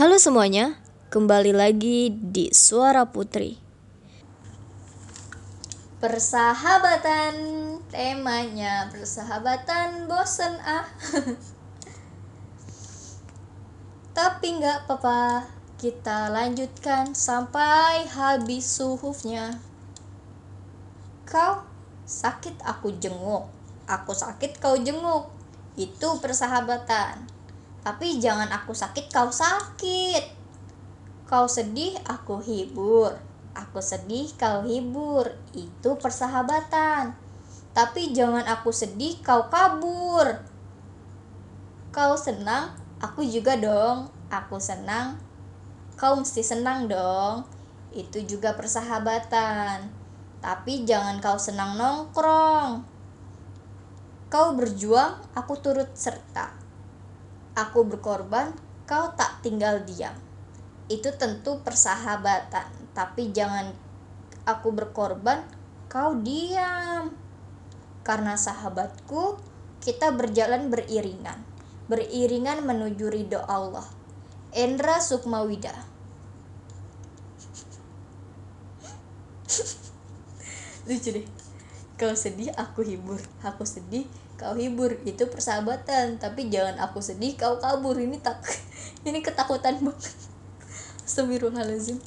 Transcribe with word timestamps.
Halo 0.00 0.16
semuanya, 0.16 0.80
kembali 1.12 1.52
lagi 1.52 2.08
di 2.08 2.48
Suara 2.56 3.12
Putri. 3.12 3.60
Persahabatan, 6.00 7.36
temanya 7.92 8.88
persahabatan 8.88 10.08
bosen 10.08 10.56
ah. 10.64 10.88
Tapi 14.16 14.46
nggak 14.56 14.88
apa-apa, 14.88 15.52
kita 15.76 16.32
lanjutkan 16.32 17.12
sampai 17.12 18.08
habis 18.08 18.64
suhufnya. 18.72 19.60
Kau 21.28 21.68
sakit 22.08 22.56
aku 22.64 22.96
jenguk, 22.96 23.52
aku 23.84 24.16
sakit 24.16 24.64
kau 24.64 24.80
jenguk. 24.80 25.28
Itu 25.76 26.24
persahabatan. 26.24 27.39
Tapi 27.80 28.20
jangan 28.20 28.52
aku 28.52 28.76
sakit 28.76 29.08
kau 29.08 29.32
sakit. 29.32 30.36
Kau 31.24 31.48
sedih 31.48 31.96
aku 32.04 32.44
hibur. 32.44 33.16
Aku 33.56 33.80
sedih 33.80 34.28
kau 34.36 34.60
hibur. 34.68 35.32
Itu 35.56 35.96
persahabatan. 35.96 37.16
Tapi 37.72 38.12
jangan 38.12 38.44
aku 38.44 38.68
sedih 38.74 39.16
kau 39.24 39.48
kabur. 39.48 40.44
Kau 41.90 42.14
senang, 42.14 42.76
aku 43.00 43.24
juga 43.24 43.56
dong. 43.56 44.12
Aku 44.30 44.62
senang, 44.62 45.18
kau 45.98 46.14
mesti 46.14 46.44
senang 46.44 46.86
dong. 46.86 47.42
Itu 47.90 48.22
juga 48.22 48.54
persahabatan. 48.54 49.90
Tapi 50.38 50.86
jangan 50.86 51.18
kau 51.18 51.34
senang 51.40 51.74
nongkrong. 51.74 52.86
Kau 54.30 54.54
berjuang, 54.54 55.18
aku 55.34 55.58
turut 55.58 55.90
serta. 55.98 56.59
Aku 57.58 57.86
berkorban, 57.86 58.54
kau 58.86 59.10
tak 59.14 59.42
tinggal 59.42 59.82
diam. 59.82 60.14
Itu 60.86 61.14
tentu 61.14 61.62
persahabatan, 61.62 62.70
tapi 62.94 63.30
jangan 63.30 63.74
aku 64.46 64.74
berkorban, 64.74 65.42
kau 65.90 66.14
diam. 66.18 67.14
Karena 68.06 68.34
sahabatku, 68.38 69.38
kita 69.82 70.14
berjalan 70.14 70.70
beriringan. 70.70 71.42
Beriringan 71.90 72.62
menuju 72.62 73.06
ridho 73.10 73.42
Allah. 73.46 73.86
Endra 74.50 74.98
Sukmawida 74.98 75.86
lucu 80.90 81.10
deh 81.14 81.39
kau 82.00 82.16
sedih 82.16 82.48
aku 82.56 82.80
hibur. 82.80 83.20
Aku 83.44 83.68
sedih 83.68 84.08
kau 84.40 84.56
hibur. 84.56 84.96
Itu 85.04 85.28
persahabatan. 85.28 86.16
Tapi 86.16 86.48
jangan 86.48 86.80
aku 86.80 87.04
sedih 87.04 87.36
kau 87.36 87.60
kabur. 87.60 88.00
Ini 88.00 88.16
tak 88.24 88.40
ini 89.08 89.20
ketakutan 89.20 89.76
banget. 89.84 90.16
Astagfirullahaladzim. 91.04 92.00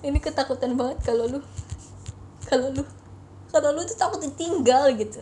Ini 0.00 0.18
ketakutan 0.18 0.72
banget 0.80 1.04
kalau 1.04 1.28
lu 1.28 1.44
kalau 2.48 2.72
lu 2.72 2.82
kalau 3.52 3.76
lu 3.76 3.84
tuh 3.84 4.00
takut 4.00 4.18
ditinggal 4.24 4.96
gitu 4.96 5.20